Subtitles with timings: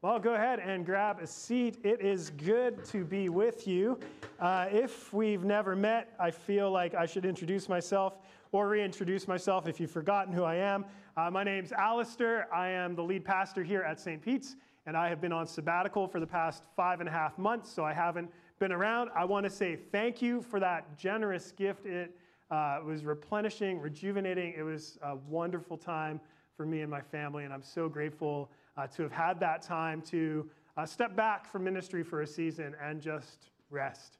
[0.00, 1.78] Well, go ahead and grab a seat.
[1.82, 3.98] It is good to be with you.
[4.38, 8.18] Uh, if we've never met, I feel like I should introduce myself
[8.52, 10.84] or reintroduce myself if you've forgotten who I am.
[11.16, 12.46] Uh, my name's Alistair.
[12.54, 14.22] I am the lead pastor here at St.
[14.22, 14.54] Pete's,
[14.86, 17.84] and I have been on sabbatical for the past five and a half months, so
[17.84, 18.30] I haven't
[18.60, 19.10] been around.
[19.16, 21.86] I want to say thank you for that generous gift.
[21.86, 22.16] It
[22.52, 24.54] uh, was replenishing, rejuvenating.
[24.56, 26.20] It was a wonderful time
[26.56, 28.48] for me and my family, and I'm so grateful
[28.78, 32.76] uh, to have had that time to uh, step back from ministry for a season
[32.80, 34.18] and just rest.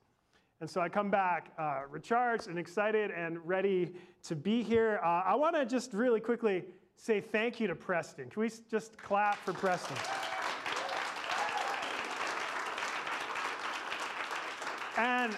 [0.60, 3.92] And so I come back uh, recharged and excited and ready
[4.24, 4.98] to be here.
[5.04, 6.64] Uh, I want to just really quickly
[6.96, 8.28] say thank you to Preston.
[8.28, 9.96] Can we just clap for Preston?
[14.96, 15.36] And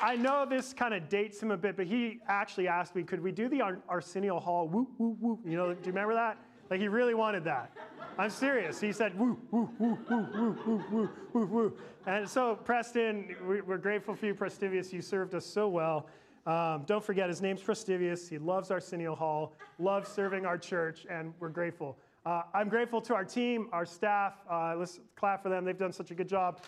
[0.00, 3.22] I know this kind of dates him a bit, but he actually asked me, could
[3.22, 5.40] we do the Arsenio Hall whoop, whoop, whoop?
[5.44, 6.38] You know, do you remember that?
[6.70, 7.70] Like he really wanted that.
[8.18, 8.80] I'm serious.
[8.80, 11.72] He said, woo, woo, woo, woo, woo, woo, woo, woo, woo.
[12.06, 14.92] And so, Preston, we're grateful for you, Prestivius.
[14.92, 16.06] You served us so well.
[16.46, 18.28] Um, don't forget, his name's Prestivius.
[18.28, 21.96] He loves Arsenio Hall, loves serving our church, and we're grateful.
[22.26, 24.34] Uh, I'm grateful to our team, our staff.
[24.50, 25.64] Uh, let's clap for them.
[25.64, 26.62] They've done such a good job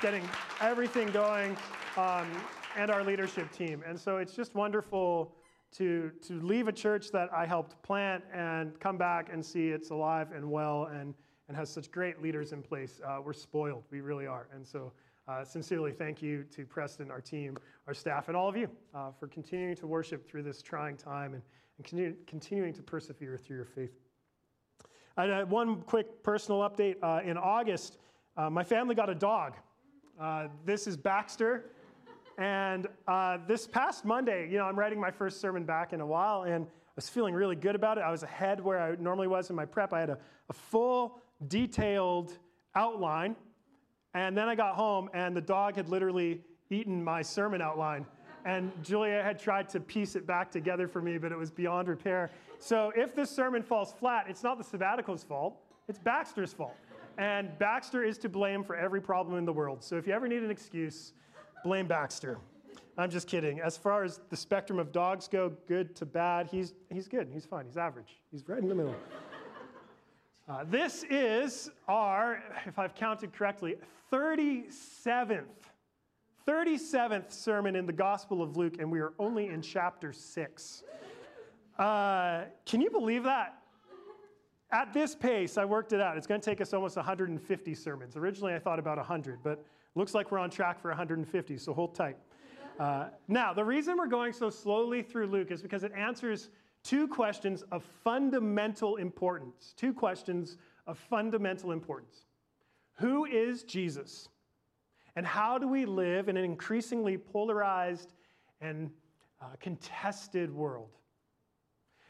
[0.00, 0.22] getting
[0.60, 1.56] everything going,
[1.96, 2.26] um,
[2.76, 3.82] and our leadership team.
[3.86, 5.32] And so it's just wonderful
[5.72, 9.90] to, to leave a church that I helped plant and come back and see it's
[9.90, 11.14] alive and well and,
[11.48, 13.00] and has such great leaders in place.
[13.06, 14.48] Uh, we're spoiled, we really are.
[14.54, 14.92] And so,
[15.28, 17.56] uh, sincerely, thank you to Preston, our team,
[17.86, 21.34] our staff, and all of you uh, for continuing to worship through this trying time
[21.34, 21.42] and,
[21.78, 23.92] and continue, continuing to persevere through your faith.
[25.16, 26.96] Uh, one quick personal update.
[27.02, 27.98] Uh, in August,
[28.36, 29.54] uh, my family got a dog.
[30.64, 31.70] this is Baxter.
[32.42, 36.06] And uh, this past Monday, you know, I'm writing my first sermon back in a
[36.06, 38.00] while, and I was feeling really good about it.
[38.00, 39.92] I was ahead where I normally was in my prep.
[39.92, 40.18] I had a,
[40.50, 42.36] a full, detailed
[42.74, 43.36] outline.
[44.14, 48.06] And then I got home, and the dog had literally eaten my sermon outline.
[48.44, 51.86] And Julia had tried to piece it back together for me, but it was beyond
[51.86, 52.32] repair.
[52.58, 56.74] So if this sermon falls flat, it's not the sabbatical's fault, it's Baxter's fault.
[57.18, 59.84] And Baxter is to blame for every problem in the world.
[59.84, 61.12] So if you ever need an excuse,
[61.62, 62.38] blame Baxter.
[62.98, 63.60] I'm just kidding.
[63.60, 67.28] As far as the spectrum of dogs go, good to bad, he's, he's good.
[67.32, 67.64] He's fine.
[67.64, 68.20] He's average.
[68.30, 68.94] He's right in the middle.
[70.48, 73.76] Uh, this is our, if I've counted correctly,
[74.12, 75.44] 37th,
[76.46, 80.82] 37th sermon in the Gospel of Luke, and we are only in chapter 6.
[81.78, 83.62] Uh, can you believe that?
[84.70, 86.16] At this pace, I worked it out.
[86.16, 88.16] It's going to take us almost 150 sermons.
[88.16, 89.64] Originally, I thought about 100, but
[89.94, 92.16] Looks like we're on track for 150, so hold tight.
[92.78, 96.48] Uh, now, the reason we're going so slowly through Luke is because it answers
[96.82, 99.74] two questions of fundamental importance.
[99.76, 102.24] Two questions of fundamental importance.
[102.98, 104.28] Who is Jesus?
[105.14, 108.14] And how do we live in an increasingly polarized
[108.60, 108.90] and
[109.40, 110.96] uh, contested world?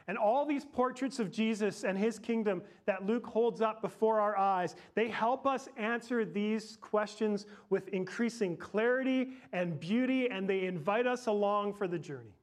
[0.08, 4.36] And all these portraits of Jesus and his kingdom that Luke holds up before our
[4.36, 11.06] eyes, they help us answer these questions with increasing clarity and beauty, and they invite
[11.06, 12.36] us along for the journey.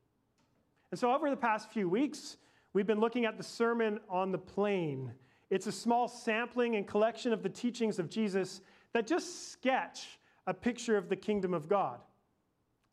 [0.92, 2.38] And so, over the past few weeks,
[2.74, 5.12] we've been looking at the Sermon on the Plain.
[5.50, 8.62] It's a small sampling and collection of the teachings of Jesus
[8.94, 12.00] that just sketch a picture of the kingdom of God.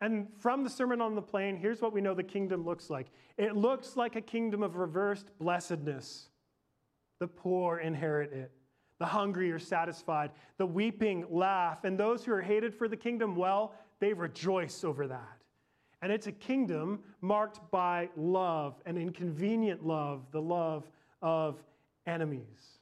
[0.01, 3.07] And from the Sermon on the Plain, here's what we know the kingdom looks like
[3.39, 6.29] it looks like a kingdom of reversed blessedness.
[7.19, 8.51] The poor inherit it,
[8.99, 13.37] the hungry are satisfied, the weeping laugh, and those who are hated for the kingdom,
[13.37, 15.39] well, they rejoice over that.
[16.03, 20.91] And it's a kingdom marked by love, an inconvenient love, the love
[21.23, 21.63] of
[22.07, 22.79] enemies.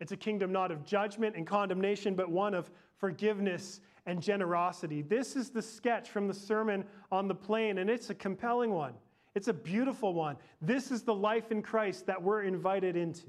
[0.00, 5.02] It's a kingdom not of judgment and condemnation, but one of forgiveness and generosity.
[5.02, 8.94] This is the sketch from the Sermon on the Plain, and it's a compelling one.
[9.34, 10.36] It's a beautiful one.
[10.60, 13.26] This is the life in Christ that we're invited into.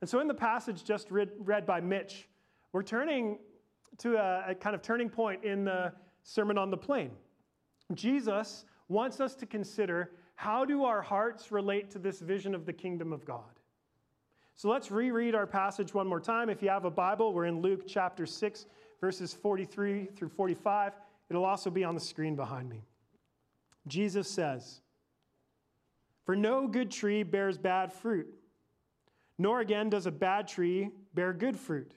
[0.00, 2.28] And so, in the passage just read, read by Mitch,
[2.72, 3.38] we're turning
[3.98, 5.92] to a, a kind of turning point in the
[6.22, 7.10] Sermon on the Plain.
[7.94, 12.72] Jesus wants us to consider how do our hearts relate to this vision of the
[12.72, 13.58] kingdom of God?
[14.54, 16.48] So let's reread our passage one more time.
[16.48, 18.66] If you have a Bible, we're in Luke chapter 6,
[19.00, 20.94] verses 43 through 45.
[21.30, 22.84] It'll also be on the screen behind me.
[23.86, 24.80] Jesus says,
[26.24, 28.32] For no good tree bears bad fruit,
[29.38, 31.92] nor again does a bad tree bear good fruit.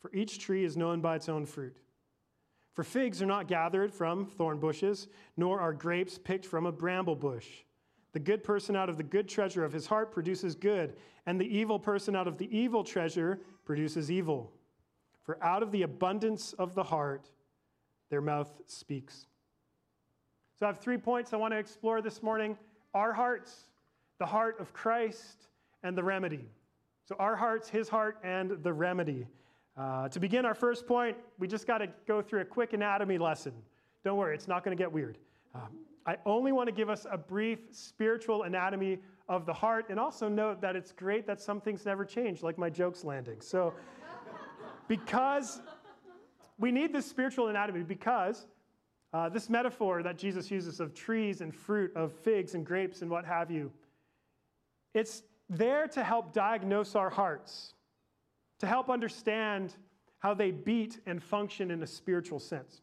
[0.00, 1.76] For each tree is known by its own fruit.
[2.74, 7.14] For figs are not gathered from thorn bushes, nor are grapes picked from a bramble
[7.14, 7.46] bush.
[8.12, 10.96] The good person out of the good treasure of his heart produces good,
[11.26, 14.52] and the evil person out of the evil treasure produces evil.
[15.22, 17.30] For out of the abundance of the heart,
[18.10, 19.26] their mouth speaks.
[20.58, 22.56] So I have three points I want to explore this morning
[22.94, 23.68] our hearts,
[24.18, 25.48] the heart of Christ,
[25.82, 26.44] and the remedy.
[27.04, 29.26] So our hearts, his heart, and the remedy.
[29.76, 33.16] Uh, to begin our first point, we just got to go through a quick anatomy
[33.16, 33.52] lesson.
[34.04, 35.18] Don't worry, it's not going to get weird.
[35.54, 35.68] Um,
[36.04, 38.98] I only want to give us a brief spiritual anatomy
[39.28, 42.58] of the heart and also note that it's great that some things never change, like
[42.58, 43.40] my jokes landing.
[43.40, 43.72] So,
[44.92, 45.62] because
[46.58, 48.46] we need this spiritual anatomy, because
[49.14, 53.10] uh, this metaphor that Jesus uses of trees and fruit, of figs and grapes and
[53.10, 53.72] what have you,
[54.92, 57.72] it's there to help diagnose our hearts
[58.58, 59.74] to help understand
[60.18, 62.82] how they beat and function in a spiritual sense.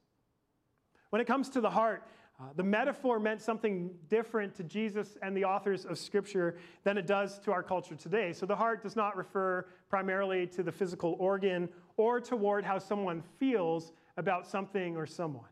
[1.11, 2.03] When it comes to the heart,
[2.39, 7.05] uh, the metaphor meant something different to Jesus and the authors of Scripture than it
[7.05, 8.31] does to our culture today.
[8.31, 11.67] So the heart does not refer primarily to the physical organ
[11.99, 15.49] or toward how someone feels about something or someone.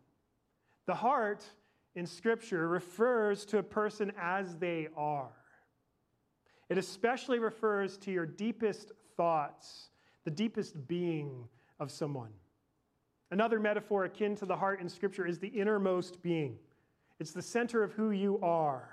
[0.85, 1.43] The heart
[1.93, 5.33] in Scripture refers to a person as they are.
[6.69, 9.89] It especially refers to your deepest thoughts
[10.23, 11.49] the deepest being
[11.81, 12.31] of someone.
[13.31, 16.57] Another metaphor akin to the heart in Scripture is the innermost being.
[17.19, 18.87] It's the center of who you are,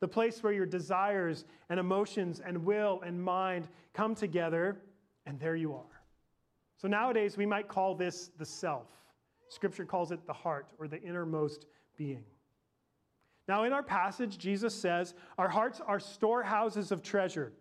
[0.00, 4.80] the place where your desires and emotions and will and mind come together,
[5.24, 5.99] and there you are.
[6.80, 8.86] So nowadays, we might call this the self.
[9.50, 11.66] Scripture calls it the heart or the innermost
[11.98, 12.24] being.
[13.46, 17.52] Now, in our passage, Jesus says, Our hearts are storehouses of treasure.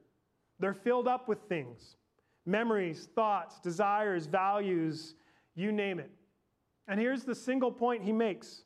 [0.60, 1.98] They're filled up with things
[2.45, 5.16] memories, thoughts, desires, values,
[5.54, 6.12] you name it.
[6.88, 8.63] And here's the single point he makes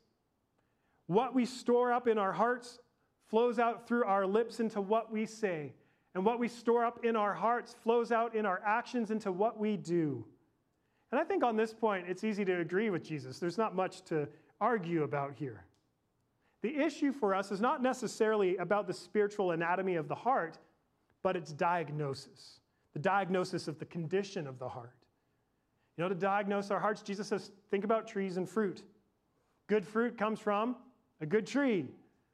[1.06, 2.78] what we store up in our hearts
[3.28, 5.72] flows out through our lips into what we say.
[6.14, 9.58] And what we store up in our hearts flows out in our actions into what
[9.58, 10.24] we do.
[11.14, 13.38] And I think on this point, it's easy to agree with Jesus.
[13.38, 14.26] There's not much to
[14.60, 15.62] argue about here.
[16.62, 20.58] The issue for us is not necessarily about the spiritual anatomy of the heart,
[21.22, 22.58] but its diagnosis
[22.94, 24.96] the diagnosis of the condition of the heart.
[25.96, 28.82] You know, to diagnose our hearts, Jesus says, think about trees and fruit.
[29.68, 30.74] Good fruit comes from
[31.20, 31.86] a good tree.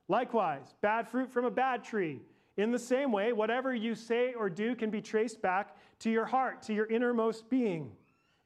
[0.09, 2.23] Likewise, bad fruit from a bad tree.
[2.57, 6.25] In the same way, whatever you say or do can be traced back to your
[6.25, 7.93] heart, to your innermost being.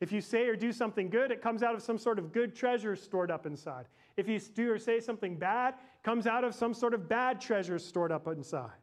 [0.04, 2.54] If you say or do something good, it comes out of some sort of good
[2.54, 3.86] treasure stored up inside.
[4.18, 7.40] If you do or say something bad, it comes out of some sort of bad
[7.40, 8.82] treasure stored up inside.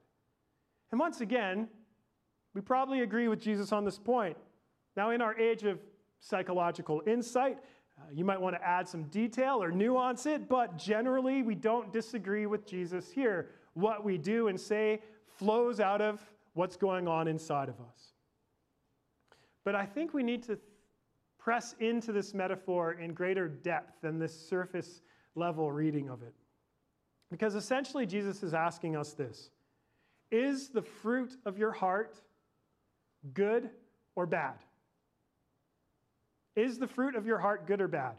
[0.89, 1.67] And once again,
[2.55, 4.35] we probably agree with Jesus on this point.
[4.97, 5.77] Now, in our age of
[6.21, 7.59] psychological insight,
[7.99, 11.93] uh, you might want to add some detail or nuance it, but generally, we don't
[11.93, 13.49] disagree with Jesus here.
[13.75, 15.03] What we do and say
[15.37, 16.19] flows out of
[16.53, 18.15] what's going on inside of us.
[19.63, 20.57] But I think we need to
[21.43, 25.01] press into this metaphor in greater depth than this surface
[25.35, 26.33] level reading of it.
[27.31, 29.49] Because essentially, Jesus is asking us this
[30.29, 32.21] Is the fruit of your heart
[33.33, 33.69] good
[34.15, 34.55] or bad?
[36.55, 38.15] Is the fruit of your heart good or bad?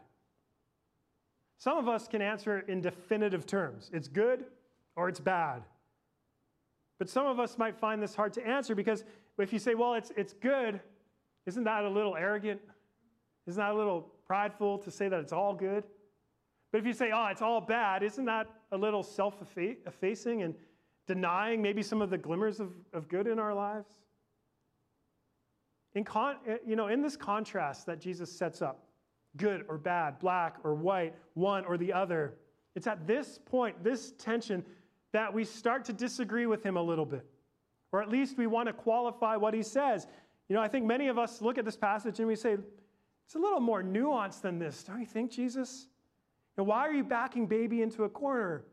[1.59, 4.45] Some of us can answer in definitive terms it's good
[4.95, 5.63] or it's bad.
[6.99, 9.03] But some of us might find this hard to answer because
[9.37, 10.79] if you say, well, it's, it's good,
[11.45, 12.61] isn't that a little arrogant?
[13.47, 15.83] Isn't that a little prideful to say that it's all good?
[16.71, 19.35] But if you say, oh, it's all bad, isn't that a little self
[19.85, 20.55] effacing and
[21.05, 23.91] denying maybe some of the glimmers of, of good in our lives?
[25.95, 28.87] In, con, you know, in this contrast that Jesus sets up,
[29.37, 32.33] good or bad, black or white, one or the other,
[32.75, 34.65] it's at this point, this tension,
[35.11, 37.25] that we start to disagree with him a little bit.
[37.91, 40.07] Or at least we want to qualify what he says.
[40.49, 42.57] You know, I think many of us look at this passage and we say,
[43.25, 45.87] it's a little more nuanced than this, don't you think, Jesus?
[46.57, 48.63] And why are you backing baby into a corner?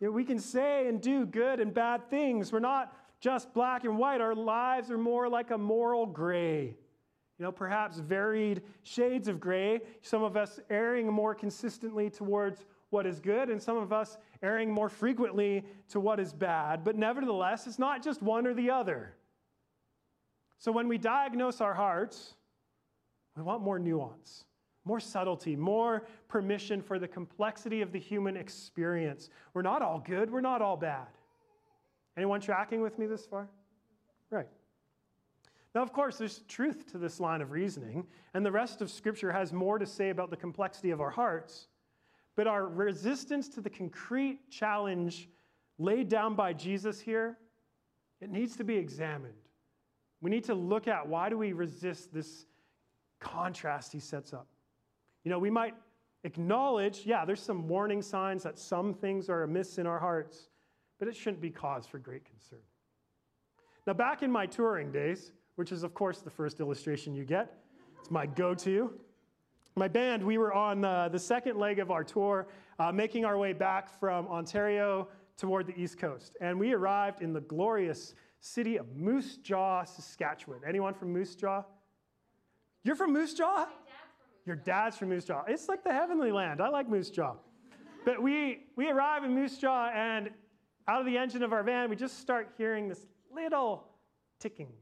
[0.00, 2.52] You know, we can say and do good and bad things.
[2.52, 4.20] We're not just black and white.
[4.20, 6.76] Our lives are more like a moral gray.
[7.38, 9.80] You know, perhaps varied shades of gray.
[10.02, 14.70] Some of us erring more consistently towards what is good, and some of us erring
[14.70, 16.84] more frequently to what is bad.
[16.84, 19.14] But nevertheless, it's not just one or the other.
[20.58, 22.34] So when we diagnose our hearts,
[23.36, 24.44] we want more nuance,
[24.84, 29.30] more subtlety, more permission for the complexity of the human experience.
[29.54, 31.08] We're not all good, we're not all bad.
[32.16, 33.48] Anyone tracking with me this far?
[34.30, 34.48] Right.
[35.74, 39.32] Now, of course, there's truth to this line of reasoning, and the rest of Scripture
[39.32, 41.68] has more to say about the complexity of our hearts.
[42.36, 45.28] But our resistance to the concrete challenge
[45.78, 47.38] laid down by Jesus here,
[48.20, 49.34] it needs to be examined.
[50.20, 52.46] We need to look at why do we resist this
[53.22, 54.46] contrast he sets up.
[55.24, 55.74] You know, we might
[56.24, 60.48] acknowledge, yeah, there's some warning signs that some things are amiss in our hearts,
[60.98, 62.60] but it shouldn't be cause for great concern.
[63.86, 67.58] Now, back in my touring days, which is, of course, the first illustration you get,
[67.98, 68.92] it's my go to.
[69.74, 72.46] My band, we were on uh, the second leg of our tour,
[72.78, 76.36] uh, making our way back from Ontario toward the East Coast.
[76.40, 80.60] And we arrived in the glorious city of Moose Jaw, Saskatchewan.
[80.66, 81.64] Anyone from Moose Jaw?
[82.84, 83.68] You're from Moose Jaw?
[84.44, 85.44] Your dad's from Moose Jaw.
[85.46, 86.60] It's like the heavenly land.
[86.60, 87.34] I like Moose Jaw.
[88.04, 90.30] But we, we arrive in Moose Jaw, and
[90.88, 93.84] out of the engine of our van, we just start hearing this little
[94.40, 94.72] ticking.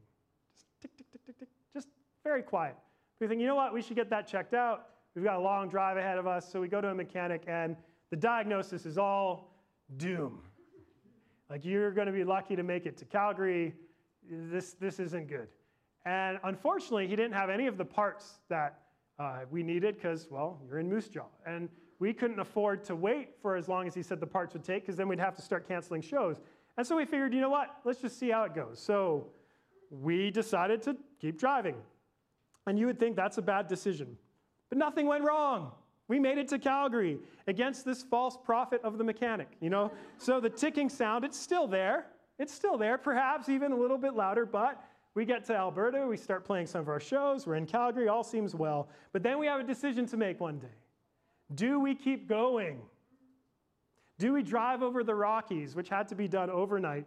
[0.55, 1.49] Just tick, tick, tick, tick, tick.
[1.73, 1.89] Just
[2.23, 2.75] very quiet.
[3.19, 3.71] We think, you know what?
[3.71, 4.87] We should get that checked out.
[5.13, 6.51] We've got a long drive ahead of us.
[6.51, 7.75] So we go to a mechanic, and
[8.09, 9.53] the diagnosis is all
[9.97, 10.41] doom.
[11.51, 13.75] Like, you're going to be lucky to make it to Calgary.
[14.27, 15.49] This, this isn't good.
[16.05, 18.79] And unfortunately, he didn't have any of the parts that
[19.19, 21.25] uh, we needed because, well, you're in Moose Jaw.
[21.45, 24.63] And we couldn't afford to wait for as long as he said the parts would
[24.63, 26.37] take because then we'd have to start canceling shows.
[26.77, 27.75] And so we figured, you know what?
[27.85, 28.81] Let's just see how it goes.
[28.81, 29.27] So
[29.91, 31.75] we decided to keep driving.
[32.65, 34.17] And you would think that's a bad decision.
[34.69, 35.71] But nothing went wrong.
[36.07, 39.91] We made it to Calgary against this false prophet of the mechanic, you know?
[40.17, 42.07] So the ticking sound, it's still there.
[42.39, 46.17] It's still there, perhaps even a little bit louder, but we get to Alberta, we
[46.17, 48.87] start playing some of our shows, we're in Calgary, all seems well.
[49.11, 50.67] But then we have a decision to make one day.
[51.55, 52.81] Do we keep going?
[54.17, 57.05] Do we drive over the Rockies, which had to be done overnight,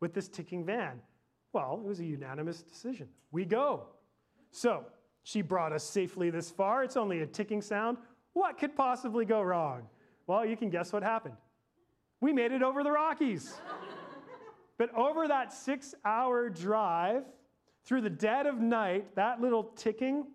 [0.00, 1.00] with this ticking van?
[1.52, 3.08] Well, it was a unanimous decision.
[3.30, 3.88] We go.
[4.50, 4.84] So,
[5.22, 6.84] she brought us safely this far.
[6.84, 7.98] It's only a ticking sound.
[8.32, 9.82] What could possibly go wrong?
[10.26, 11.34] Well, you can guess what happened.
[12.20, 13.54] We made it over the Rockies.
[14.76, 17.24] But over that six hour drive,
[17.84, 20.26] through the dead of night, that little ticking,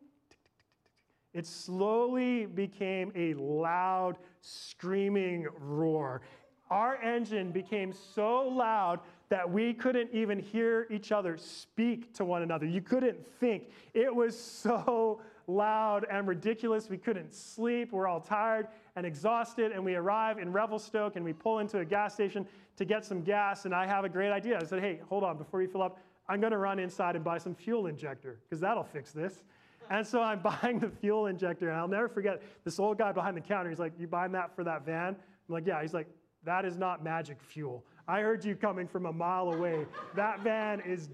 [1.34, 6.22] it slowly became a loud, screaming roar.
[6.70, 12.44] Our engine became so loud that we couldn't even hear each other speak to one
[12.44, 12.66] another.
[12.66, 13.70] You couldn't think.
[13.94, 16.90] It was so loud and ridiculous.
[16.90, 17.92] We couldn't sleep.
[17.92, 18.68] We're all tired
[19.00, 19.72] and exhausted.
[19.72, 23.24] And we arrive in Revelstoke and we pull into a gas station to get some
[23.24, 23.66] gas.
[23.66, 24.60] And I have a great idea.
[24.62, 27.24] I said, hey, hold on, before you fill up, I'm going to run inside and
[27.24, 29.44] buy some fuel injector because that'll fix this.
[29.90, 31.70] And so I'm buying the fuel injector.
[31.70, 33.70] And I'll never forget this old guy behind the counter.
[33.70, 35.08] He's like, You buying that for that van?
[35.08, 35.16] I'm
[35.48, 35.82] like, Yeah.
[35.82, 36.08] He's like,
[36.44, 37.86] That is not magic fuel.
[38.08, 39.86] I heard you coming from a mile away.
[40.16, 41.10] That van is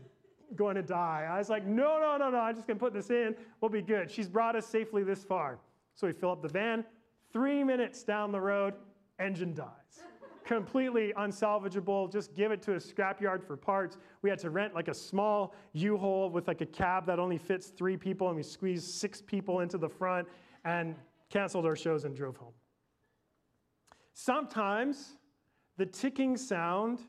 [0.56, 1.28] going to die.
[1.30, 2.38] I was like, no, no, no, no.
[2.38, 3.36] I'm just going to put this in.
[3.60, 4.10] We'll be good.
[4.10, 5.60] She's brought us safely this far.
[5.96, 6.86] So we fill up the van.
[7.36, 8.76] Three minutes down the road,
[9.20, 9.68] engine dies.
[10.46, 12.10] Completely unsalvageable.
[12.10, 13.98] Just give it to a scrapyard for parts.
[14.22, 17.68] We had to rent like a small U-Haul with like a cab that only fits
[17.68, 20.30] three people, and we squeezed six people into the front
[20.64, 20.96] and
[21.30, 22.54] canceled our shows and drove home.
[24.14, 25.18] Sometimes
[25.76, 27.02] the ticking sound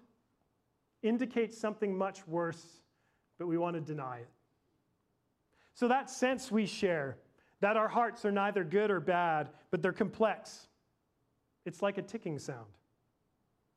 [1.05, 2.81] indicates something much worse
[3.39, 4.31] but we want to deny it.
[5.75, 7.19] So, that sense we share,
[7.61, 10.69] that our hearts are neither good or bad, but they're complex,
[11.65, 12.67] it's like a ticking sound.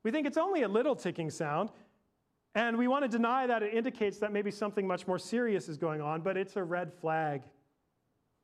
[0.04, 1.72] We think it's only a little ticking sound,
[2.56, 5.78] and we want to deny that it indicates that maybe something much more serious is
[5.78, 7.44] going on, but it's a red flag.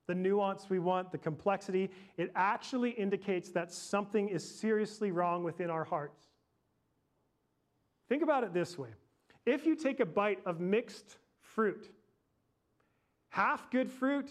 [0.07, 5.69] The nuance we want, the complexity, it actually indicates that something is seriously wrong within
[5.69, 6.27] our hearts.
[8.07, 8.89] Think about it this way
[9.45, 11.89] if you take a bite of mixed fruit,
[13.29, 14.29] half good fruit,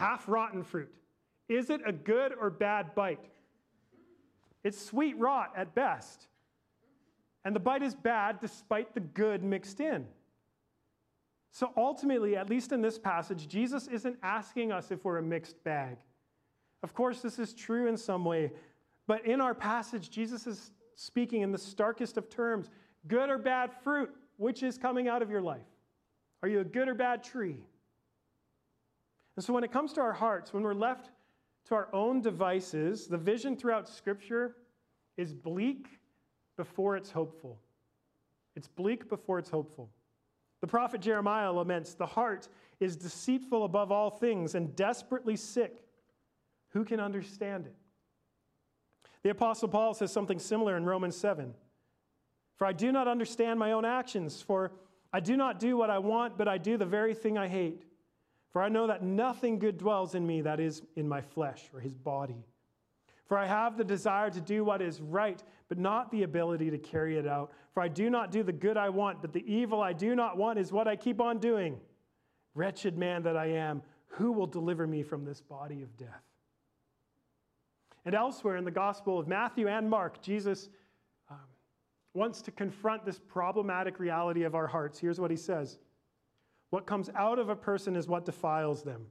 [0.00, 0.90] half rotten fruit,
[1.48, 3.28] is it a good or bad bite?
[4.64, 6.26] It's sweet rot at best.
[7.44, 10.06] And the bite is bad despite the good mixed in.
[11.52, 15.62] So ultimately, at least in this passage, Jesus isn't asking us if we're a mixed
[15.64, 15.96] bag.
[16.82, 18.52] Of course, this is true in some way,
[19.06, 22.70] but in our passage, Jesus is speaking in the starkest of terms
[23.08, 25.66] Good or bad fruit, which is coming out of your life?
[26.42, 27.64] Are you a good or bad tree?
[29.40, 31.08] And so when it comes to our hearts, when we're left
[31.64, 34.54] to our own devices, the vision throughout Scripture
[35.16, 35.86] is bleak
[36.58, 37.58] before it's hopeful.
[38.54, 39.88] It's bleak before it's hopeful.
[40.60, 42.48] The prophet Jeremiah laments the heart
[42.80, 45.86] is deceitful above all things and desperately sick.
[46.74, 47.74] Who can understand it?
[49.22, 51.54] The apostle Paul says something similar in Romans 7.
[52.56, 54.72] For I do not understand my own actions, for
[55.14, 57.86] I do not do what I want, but I do the very thing I hate.
[58.52, 61.80] For I know that nothing good dwells in me, that is, in my flesh or
[61.80, 62.44] his body.
[63.26, 66.78] For I have the desire to do what is right, but not the ability to
[66.78, 67.52] carry it out.
[67.72, 70.36] For I do not do the good I want, but the evil I do not
[70.36, 71.78] want is what I keep on doing.
[72.54, 76.24] Wretched man that I am, who will deliver me from this body of death?
[78.04, 80.68] And elsewhere in the Gospel of Matthew and Mark, Jesus
[81.30, 81.36] um,
[82.14, 84.98] wants to confront this problematic reality of our hearts.
[84.98, 85.78] Here's what he says
[86.70, 89.06] What comes out of a person is what defiles them.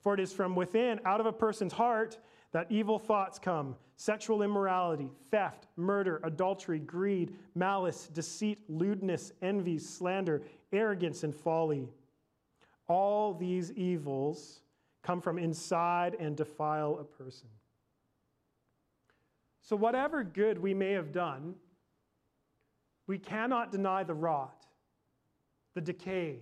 [0.00, 2.18] For it is from within, out of a person's heart,
[2.52, 10.42] that evil thoughts come sexual immorality, theft, murder, adultery, greed, malice, deceit, lewdness, envy, slander,
[10.72, 11.86] arrogance, and folly.
[12.88, 14.62] All these evils
[15.02, 17.48] come from inside and defile a person.
[19.60, 21.54] So, whatever good we may have done,
[23.06, 24.66] we cannot deny the rot,
[25.74, 26.38] the decay,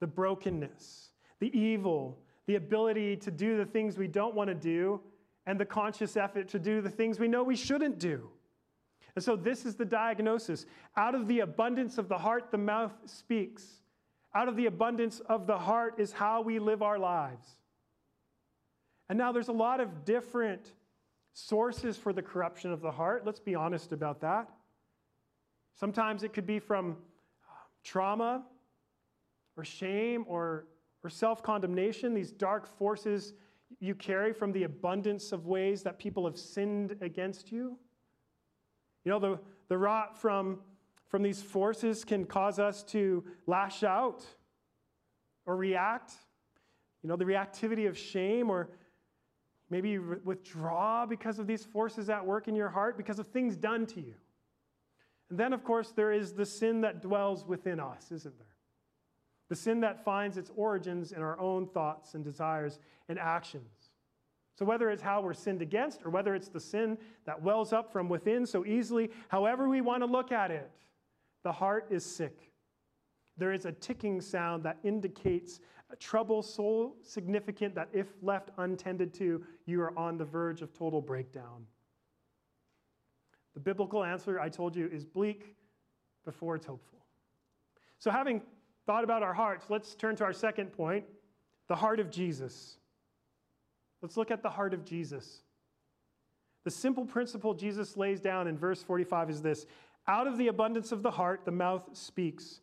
[0.00, 1.10] the brokenness,
[1.40, 5.00] the evil, the ability to do the things we don't want to do
[5.46, 8.28] and the conscious effort to do the things we know we shouldn't do.
[9.14, 10.66] And so, this is the diagnosis.
[10.96, 13.64] Out of the abundance of the heart, the mouth speaks.
[14.34, 17.48] Out of the abundance of the heart is how we live our lives.
[19.08, 20.72] And now, there's a lot of different
[21.32, 23.24] sources for the corruption of the heart.
[23.24, 24.48] Let's be honest about that.
[25.74, 28.42] Sometimes it could be from uh, trauma
[29.56, 30.66] or shame or,
[31.02, 33.34] or self condemnation, these dark forces
[33.80, 37.76] you carry from the abundance of ways that people have sinned against you.
[39.04, 40.60] You know, the, the rot from,
[41.08, 44.24] from these forces can cause us to lash out
[45.44, 46.12] or react.
[47.02, 48.70] You know, the reactivity of shame or
[49.68, 53.86] maybe withdraw because of these forces at work in your heart, because of things done
[53.86, 54.14] to you.
[55.28, 58.55] And then, of course, there is the sin that dwells within us, isn't there?
[59.48, 63.90] The sin that finds its origins in our own thoughts and desires and actions.
[64.58, 67.92] So, whether it's how we're sinned against or whether it's the sin that wells up
[67.92, 70.70] from within so easily, however we want to look at it,
[71.44, 72.50] the heart is sick.
[73.36, 75.60] There is a ticking sound that indicates
[75.90, 80.72] a trouble so significant that if left untended to, you are on the verge of
[80.72, 81.66] total breakdown.
[83.54, 85.54] The biblical answer, I told you, is bleak
[86.24, 86.98] before it's hopeful.
[87.98, 88.42] So, having
[88.86, 91.04] thought about our hearts, let's turn to our second point
[91.68, 92.78] the heart of Jesus.
[94.00, 95.42] Let's look at the heart of Jesus.
[96.64, 99.66] The simple principle Jesus lays down in verse 45 is this
[100.08, 102.60] out of the abundance of the heart, the mouth speaks.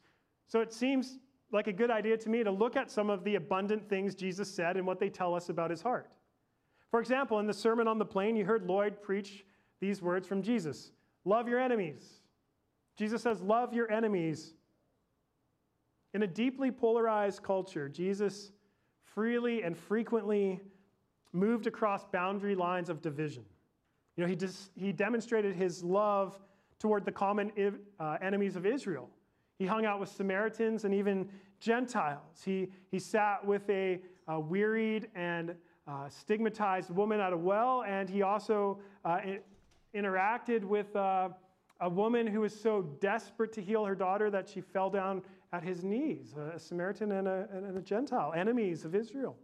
[0.48, 1.20] So it seems
[1.52, 4.50] like a good idea to me to look at some of the abundant things Jesus
[4.50, 6.10] said and what they tell us about his heart.
[6.90, 9.46] For example, in the Sermon on the Plain, you heard Lloyd preach
[9.82, 10.92] these words from Jesus
[11.26, 12.22] Love your enemies.
[12.98, 14.54] Jesus says, Love your enemies.
[16.14, 18.52] In a deeply polarized culture, Jesus
[19.04, 20.60] freely and frequently
[21.32, 23.44] moved across boundary lines of division.
[24.16, 26.40] You know, he, just, he demonstrated his love
[26.78, 27.52] toward the common
[28.00, 29.10] uh, enemies of Israel.
[29.58, 31.28] He hung out with Samaritans and even
[31.60, 32.42] Gentiles.
[32.46, 35.56] He, he sat with a, a wearied and
[35.88, 39.20] uh, stigmatized woman at a well, and he also uh,
[39.96, 41.30] interacted with uh,
[41.80, 45.22] a woman who was so desperate to heal her daughter that she fell down
[45.54, 49.38] at his knees, a Samaritan and a, and a Gentile, enemies of Israel.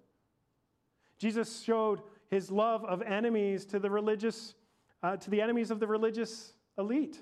[1.20, 4.56] Jesus showed his love of enemies to the religious,
[5.04, 7.22] uh, to the enemies of the religious elite.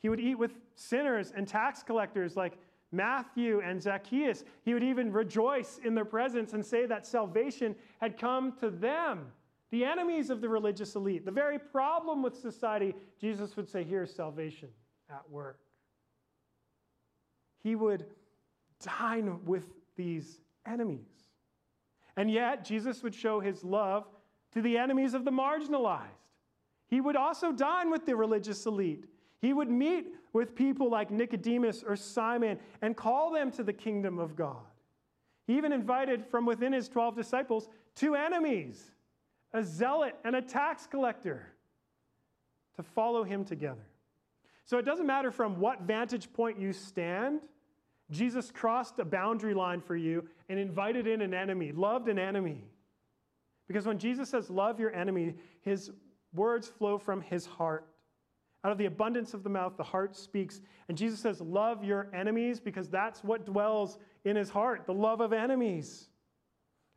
[0.00, 2.58] He would eat with sinners and tax collectors like
[2.90, 4.44] Matthew and Zacchaeus.
[4.64, 9.26] He would even rejoice in their presence and say that salvation had come to them,
[9.70, 11.24] the enemies of the religious elite.
[11.24, 14.70] The very problem with society, Jesus would say, Here's salvation
[15.08, 15.61] at work.
[17.62, 18.06] He would
[18.80, 19.64] dine with
[19.96, 21.06] these enemies.
[22.16, 24.06] And yet, Jesus would show his love
[24.52, 26.08] to the enemies of the marginalized.
[26.88, 29.06] He would also dine with the religious elite.
[29.40, 34.18] He would meet with people like Nicodemus or Simon and call them to the kingdom
[34.18, 34.66] of God.
[35.46, 38.90] He even invited from within his 12 disciples two enemies,
[39.52, 41.46] a zealot and a tax collector,
[42.76, 43.86] to follow him together.
[44.64, 47.40] So it doesn't matter from what vantage point you stand
[48.12, 52.64] Jesus crossed a boundary line for you and invited in an enemy, loved an enemy.
[53.66, 55.90] Because when Jesus says, Love your enemy, his
[56.34, 57.88] words flow from his heart.
[58.64, 60.60] Out of the abundance of the mouth, the heart speaks.
[60.88, 65.20] And Jesus says, Love your enemies because that's what dwells in his heart the love
[65.20, 66.08] of enemies.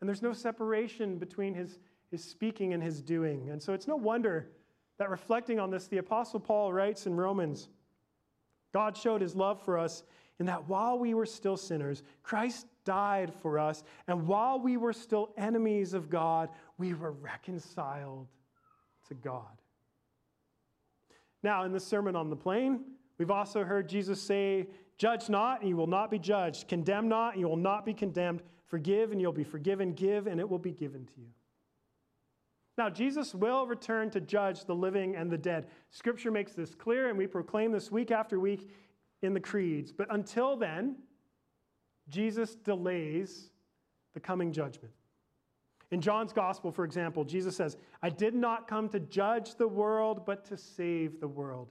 [0.01, 1.79] And there's no separation between his,
[2.11, 3.49] his speaking and his doing.
[3.49, 4.49] And so it's no wonder
[4.97, 7.69] that reflecting on this, the Apostle Paul writes in Romans
[8.73, 10.03] God showed his love for us
[10.37, 14.91] in that while we were still sinners, Christ died for us, and while we were
[14.91, 18.27] still enemies of God, we were reconciled
[19.07, 19.61] to God.
[21.41, 22.81] Now, in the Sermon on the Plain,
[23.17, 26.67] we've also heard Jesus say, Judge not, and you will not be judged.
[26.67, 28.41] Condemn not, and you will not be condemned.
[28.65, 29.93] Forgive, and you'll be forgiven.
[29.93, 31.27] Give, and it will be given to you.
[32.77, 35.67] Now, Jesus will return to judge the living and the dead.
[35.91, 38.69] Scripture makes this clear, and we proclaim this week after week
[39.21, 39.93] in the creeds.
[39.93, 40.97] But until then,
[42.09, 43.49] Jesus delays
[44.13, 44.93] the coming judgment.
[45.91, 50.25] In John's gospel, for example, Jesus says, I did not come to judge the world,
[50.25, 51.69] but to save the world.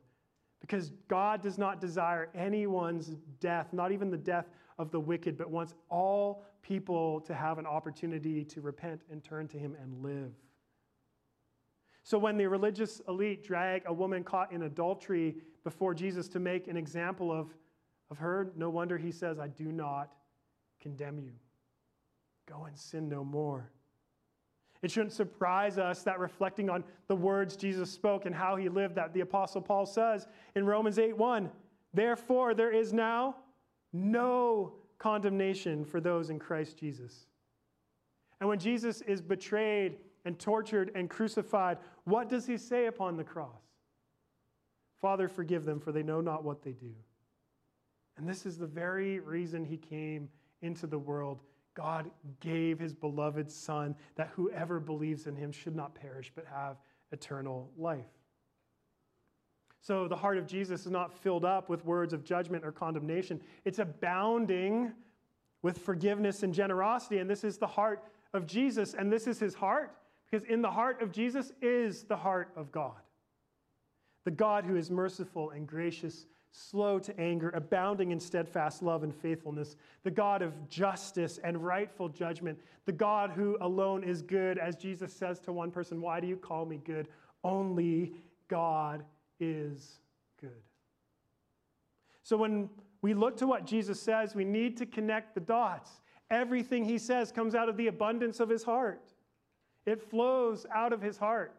[0.61, 4.47] Because God does not desire anyone's death, not even the death
[4.79, 9.47] of the wicked, but wants all people to have an opportunity to repent and turn
[9.49, 10.33] to Him and live.
[12.05, 16.69] So when the religious elite drag a woman caught in adultery before Jesus to make
[16.69, 17.49] an example of,
[18.11, 20.13] of her, no wonder he says, I do not
[20.81, 21.33] condemn you.
[22.47, 23.71] Go and sin no more.
[24.83, 28.97] It shouldn't surprise us that reflecting on the words Jesus spoke and how he lived,
[28.97, 31.51] that the Apostle Paul says in Romans 8 1,
[31.95, 33.37] therefore there is now
[33.95, 37.25] no condemnation for those in Christ Jesus.
[38.41, 43.25] And when Jesus is betrayed and tortured and crucified, what does he say upon the
[43.25, 43.63] cross?
[45.01, 46.95] Father, forgive them, for they know not what they do.
[48.17, 50.29] And this is the very reason he came
[50.63, 51.43] into the world
[51.75, 52.11] God
[52.41, 56.77] gave his beloved Son that whoever believes in him should not perish but have
[57.11, 58.07] eternal life.
[59.81, 63.41] So the heart of Jesus is not filled up with words of judgment or condemnation,
[63.65, 64.93] it's abounding
[65.63, 67.19] with forgiveness and generosity.
[67.19, 69.95] And this is the heart of Jesus, and this is his heart
[70.35, 73.01] because in the heart of Jesus is the heart of God.
[74.25, 79.15] The God who is merciful and gracious slow to anger, abounding in steadfast love and
[79.15, 84.75] faithfulness, the God of justice and rightful judgment, the God who alone is good, as
[84.75, 87.07] Jesus says to one person, Why do you call me good?
[87.45, 88.15] Only
[88.49, 89.05] God
[89.39, 90.01] is
[90.41, 90.51] good.
[92.25, 92.69] So when
[93.03, 96.01] we look to what Jesus says, we need to connect the dots.
[96.29, 99.14] Everything he says comes out of the abundance of his heart,
[99.87, 101.55] it flows out of his heart.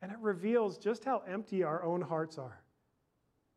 [0.00, 2.60] And it reveals just how empty our own hearts are.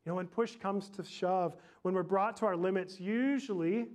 [0.06, 3.88] You know, when push comes to shove, when we're brought to our limits, usually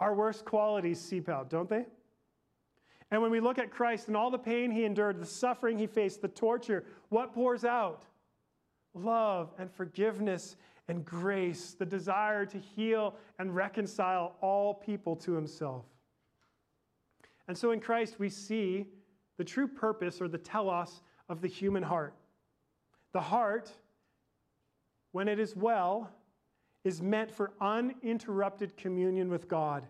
[0.00, 1.84] our worst qualities seep out, don't they?
[3.10, 5.86] And when we look at Christ and all the pain he endured, the suffering he
[5.86, 8.04] faced, the torture, what pours out?
[8.94, 10.56] Love and forgiveness
[10.88, 15.84] and grace, the desire to heal and reconcile all people to himself.
[17.48, 18.86] And so in Christ, we see
[19.38, 22.14] the true purpose or the telos of the human heart.
[23.12, 23.72] The heart
[25.12, 26.10] when it is well,
[26.84, 29.86] is meant for uninterrupted communion with God.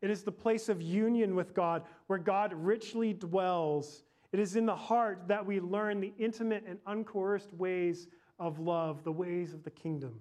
[0.00, 4.04] It is the place of union with God where God richly dwells.
[4.32, 8.06] It is in the heart that we learn the intimate and uncoerced ways
[8.38, 10.20] of love, the ways of the kingdom.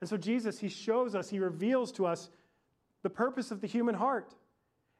[0.00, 2.28] And so, Jesus, He shows us, He reveals to us
[3.02, 4.34] the purpose of the human heart.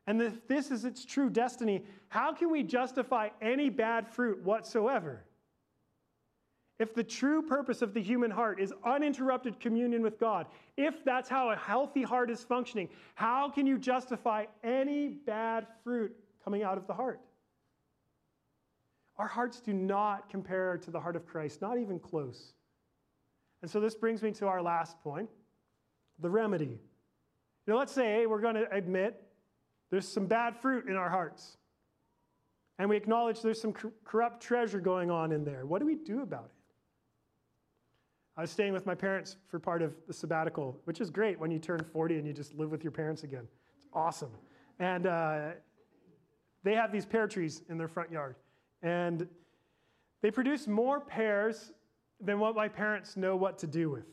[0.07, 5.25] And if this is its true destiny, how can we justify any bad fruit whatsoever?
[6.79, 11.29] if the true purpose of the human heart is uninterrupted communion with God, if that's
[11.29, 16.15] how a healthy heart is functioning, how can you justify any bad fruit
[16.45, 17.21] coming out of the heart?
[19.17, 22.53] Our hearts do not compare to the heart of Christ, not even close.
[23.63, 25.31] And so this brings me to our last point
[26.19, 26.79] the remedy.
[27.67, 29.26] Know, let's say we're going to admit
[29.91, 31.57] there's some bad fruit in our hearts.
[32.79, 33.73] And we acknowledge there's some
[34.05, 35.65] corrupt treasure going on in there.
[35.65, 36.51] What do we do about it?
[38.37, 41.51] I was staying with my parents for part of the sabbatical, which is great when
[41.51, 43.49] you turn 40 and you just live with your parents again.
[43.79, 44.31] It's awesome.
[44.79, 45.51] And uh,
[46.63, 48.37] they have these pear trees in their front yard.
[48.83, 49.27] And
[50.21, 51.73] they produce more pears
[52.21, 54.05] than what my parents know what to do with.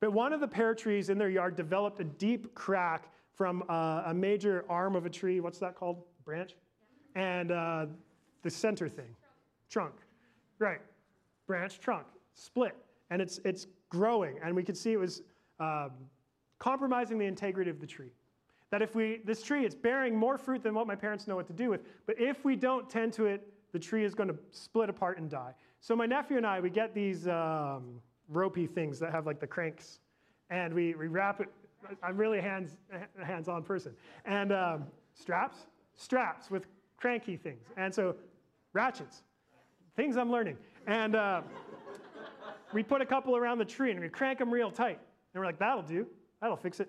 [0.00, 4.04] But one of the pear trees in their yard developed a deep crack from uh,
[4.06, 5.40] a major arm of a tree.
[5.40, 6.02] What's that called?
[6.24, 6.54] Branch?
[7.14, 7.86] And uh,
[8.42, 9.14] the center thing.
[9.68, 9.94] Trunk.
[10.58, 10.80] Right.
[11.46, 12.06] Branch, trunk.
[12.34, 12.76] Split
[13.12, 14.38] and it's, it's growing.
[14.42, 15.20] And we could see it was
[15.60, 15.90] um,
[16.58, 18.10] compromising the integrity of the tree.
[18.70, 21.46] That if we, this tree, it's bearing more fruit than what my parents know what
[21.48, 21.82] to do with.
[22.06, 25.28] But if we don't tend to it, the tree is going to split apart and
[25.28, 25.52] die.
[25.82, 29.46] So my nephew and I, we get these um, ropey things that have like the
[29.46, 29.98] cranks,
[30.48, 31.48] and we, we wrap it.
[32.02, 32.76] I'm really a hands,
[33.22, 33.94] hands-on person.
[34.24, 35.58] And um, straps,
[35.96, 36.66] straps with
[36.96, 37.66] cranky things.
[37.76, 38.16] And so
[38.72, 39.22] ratchets,
[39.96, 40.56] things I'm learning.
[40.86, 41.42] And uh,
[42.72, 44.98] we put a couple around the tree and we crank them real tight.
[45.34, 46.06] And we're like, that'll do.
[46.40, 46.88] That'll fix it.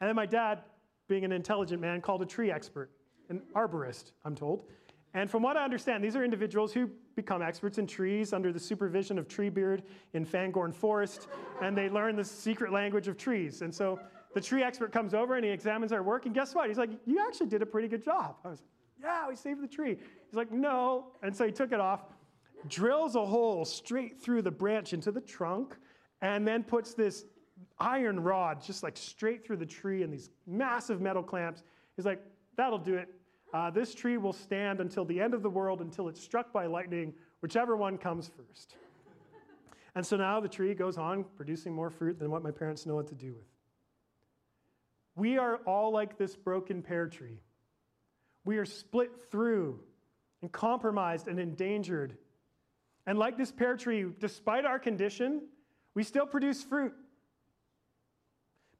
[0.00, 0.62] And then my dad,
[1.08, 2.90] being an intelligent man, called a tree expert,
[3.28, 4.64] an arborist, I'm told.
[5.12, 8.60] And from what I understand, these are individuals who become experts in trees under the
[8.60, 9.82] supervision of Treebeard
[10.14, 11.26] in Fangorn Forest,
[11.60, 13.62] and they learn the secret language of trees.
[13.62, 13.98] And so
[14.34, 16.68] the tree expert comes over and he examines our work, and guess what?
[16.68, 18.36] He's like, You actually did a pretty good job.
[18.44, 18.68] I was like,
[19.02, 19.96] Yeah, we saved the tree.
[20.26, 21.06] He's like, No.
[21.22, 22.02] And so he took it off,
[22.68, 25.76] drills a hole straight through the branch into the trunk,
[26.22, 27.24] and then puts this
[27.78, 31.62] iron rod just like straight through the tree and these massive metal clamps.
[31.96, 32.22] He's like,
[32.56, 33.08] That'll do it.
[33.52, 36.66] Uh, this tree will stand until the end of the world, until it's struck by
[36.66, 38.76] lightning, whichever one comes first.
[39.96, 42.94] and so now the tree goes on producing more fruit than what my parents know
[42.94, 43.49] what to do with.
[45.16, 47.40] We are all like this broken pear tree.
[48.44, 49.80] We are split through
[50.42, 52.16] and compromised and endangered.
[53.06, 55.42] And like this pear tree, despite our condition,
[55.94, 56.94] we still produce fruit.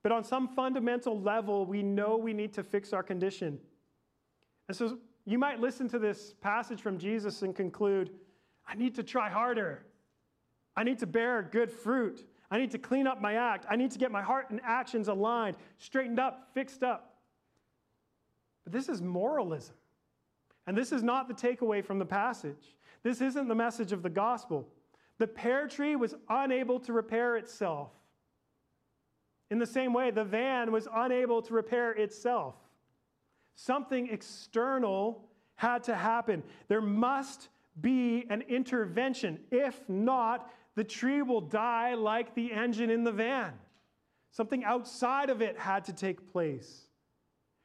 [0.03, 3.59] But on some fundamental level, we know we need to fix our condition.
[4.69, 8.11] And so you might listen to this passage from Jesus and conclude,
[8.67, 9.85] I need to try harder.
[10.77, 12.25] I need to bear good fruit.
[12.51, 13.67] I need to clean up my act.
[13.71, 17.17] I need to get my heart and actions aligned, straightened up, fixed up.
[18.65, 19.75] But this is moralism.
[20.67, 22.77] And this is not the takeaway from the passage.
[23.03, 24.69] This isn't the message of the gospel.
[25.19, 27.91] The pear tree was unable to repair itself.
[29.51, 32.55] In the same way, the van was unable to repair itself.
[33.55, 36.43] Something external had to happen.
[36.69, 37.49] There must
[37.81, 39.41] be an intervention.
[39.51, 43.53] If not, the tree will die like the engine in the van.
[44.31, 46.87] Something outside of it had to take place.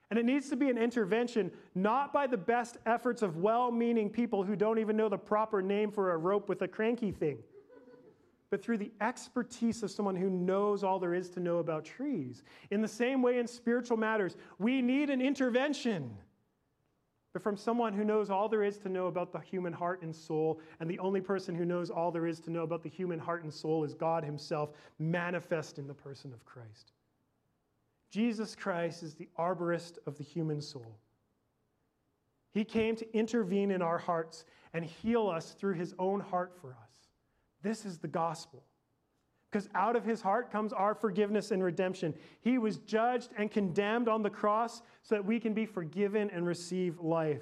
[0.09, 4.09] And it needs to be an intervention not by the best efforts of well meaning
[4.09, 7.39] people who don't even know the proper name for a rope with a cranky thing,
[8.49, 12.43] but through the expertise of someone who knows all there is to know about trees.
[12.71, 16.11] In the same way, in spiritual matters, we need an intervention
[17.35, 20.15] but from someone who knows all there is to know about the human heart and
[20.15, 20.61] soul.
[20.79, 23.43] And the only person who knows all there is to know about the human heart
[23.43, 24.69] and soul is God Himself,
[24.99, 26.93] manifest in the person of Christ.
[28.09, 30.97] Jesus Christ is the arborist of the human soul.
[32.53, 36.69] He came to intervene in our hearts and heal us through His own heart for
[36.69, 37.09] us.
[37.61, 38.63] This is the gospel
[39.55, 42.13] because out of his heart comes our forgiveness and redemption.
[42.41, 46.45] He was judged and condemned on the cross so that we can be forgiven and
[46.45, 47.41] receive life.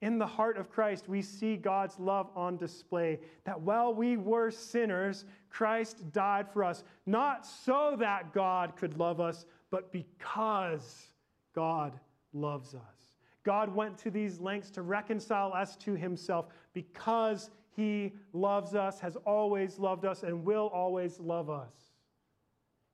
[0.00, 3.18] In the heart of Christ, we see God's love on display.
[3.42, 9.20] That while we were sinners, Christ died for us, not so that God could love
[9.20, 11.08] us, but because
[11.52, 11.98] God
[12.32, 13.08] loves us.
[13.42, 19.16] God went to these lengths to reconcile us to himself because he loves us, has
[19.24, 21.72] always loved us, and will always love us.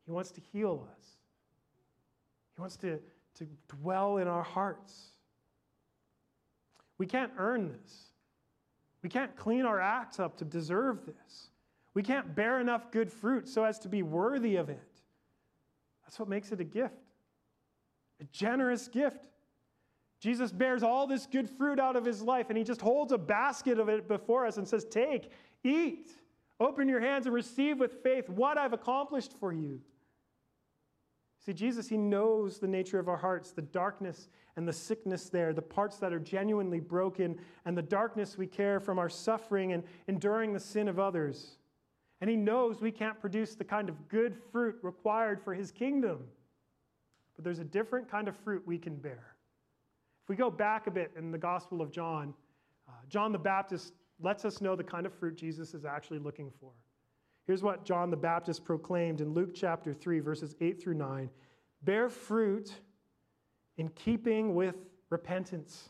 [0.07, 1.07] He wants to heal us,
[2.57, 2.99] He wants to,
[3.35, 5.09] to dwell in our hearts.
[6.97, 8.09] We can't earn this.
[9.03, 11.51] We can't clean our acts up to deserve this.
[11.95, 14.81] We can't bear enough good fruit so as to be worthy of it.
[16.03, 16.95] That's what makes it a gift,
[18.21, 19.29] a generous gift.
[20.21, 23.19] Jesus bears all this good fruit out of his life, and he just holds a
[23.19, 25.31] basket of it before us and says, Take,
[25.63, 26.11] eat,
[26.59, 29.81] open your hands and receive with faith what I've accomplished for you.
[31.49, 35.53] See, Jesus, he knows the nature of our hearts, the darkness and the sickness there,
[35.53, 39.85] the parts that are genuinely broken, and the darkness we care from our suffering and
[40.09, 41.59] enduring the sin of others.
[42.21, 46.25] And he knows we can't produce the kind of good fruit required for his kingdom.
[47.37, 49.38] But there's a different kind of fruit we can bear.
[50.29, 52.35] If we go back a bit in the Gospel of John,
[52.87, 56.53] uh, John the Baptist lets us know the kind of fruit Jesus is actually looking
[56.61, 56.71] for.
[57.47, 61.31] Here's what John the Baptist proclaimed in Luke chapter 3, verses 8 through 9
[61.85, 62.75] Bear fruit
[63.79, 64.75] in keeping with
[65.09, 65.89] repentance.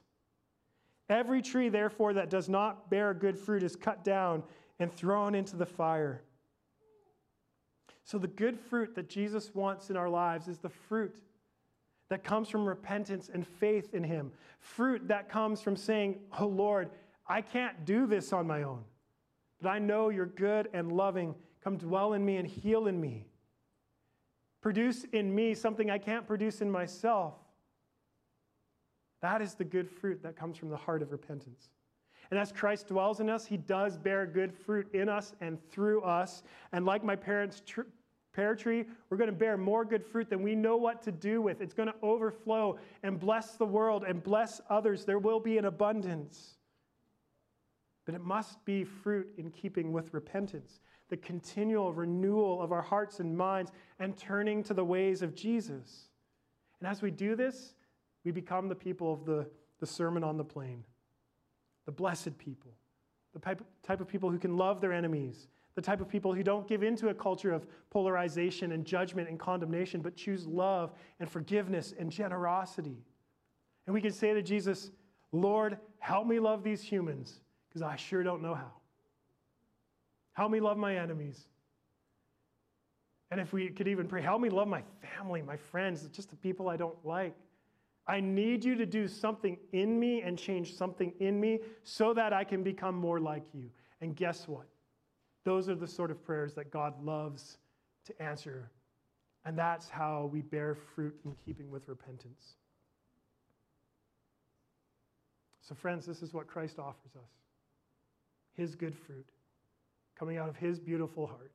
[1.10, 4.44] Every tree, therefore, that does not bear good fruit is cut down
[4.78, 6.22] and thrown into the fire.
[8.04, 11.16] So, the good fruit that Jesus wants in our lives is the fruit
[12.08, 14.32] that comes from repentance and faith in Him.
[14.60, 16.90] Fruit that comes from saying, Oh Lord,
[17.26, 18.84] I can't do this on my own,
[19.60, 21.34] but I know you're good and loving.
[21.62, 23.26] Come dwell in me and heal in me.
[24.60, 27.34] Produce in me something I can't produce in myself.
[29.20, 31.70] That is the good fruit that comes from the heart of repentance.
[32.30, 36.02] And as Christ dwells in us, he does bear good fruit in us and through
[36.02, 36.42] us.
[36.72, 37.82] And like my parents tr-
[38.38, 41.42] pear tree, we're going to bear more good fruit than we know what to do
[41.42, 41.60] with.
[41.60, 45.04] It's going to overflow and bless the world and bless others.
[45.04, 46.54] There will be an abundance.
[48.06, 53.18] But it must be fruit in keeping with repentance, the continual renewal of our hearts
[53.18, 56.10] and minds and turning to the ways of Jesus.
[56.78, 57.74] And as we do this,
[58.24, 59.48] we become the people of the,
[59.80, 60.84] the Sermon on the Plain.
[61.86, 62.70] the blessed people,
[63.32, 66.42] the type, type of people who can love their enemies, the type of people who
[66.42, 71.30] don't give into a culture of polarization and judgment and condemnation, but choose love and
[71.30, 72.96] forgiveness and generosity.
[73.86, 74.90] And we can say to Jesus,
[75.30, 78.72] Lord, help me love these humans because I sure don't know how.
[80.32, 81.46] Help me love my enemies.
[83.30, 84.82] And if we could even pray, help me love my
[85.16, 87.36] family, my friends, just the people I don't like.
[88.04, 92.32] I need you to do something in me and change something in me so that
[92.32, 93.70] I can become more like you.
[94.00, 94.66] And guess what?
[95.48, 97.56] Those are the sort of prayers that God loves
[98.04, 98.70] to answer.
[99.46, 102.56] And that's how we bear fruit in keeping with repentance.
[105.62, 107.30] So, friends, this is what Christ offers us
[108.58, 109.24] His good fruit
[110.18, 111.52] coming out of His beautiful heart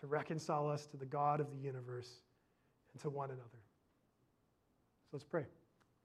[0.00, 2.10] to reconcile us to the God of the universe
[2.92, 3.62] and to one another.
[5.04, 5.44] So let's pray.